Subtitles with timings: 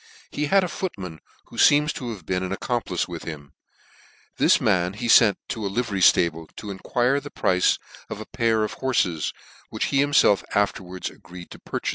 [0.31, 1.19] He had a footman
[1.49, 3.53] who feems to have been an accomplice with him.
[4.37, 7.77] This man he fent to a Jivery ftable, to enquire the price
[8.09, 9.31] of a pair of horfcs,
[9.69, 11.89] which he himfelf afterwards agreed to purchafe, AL.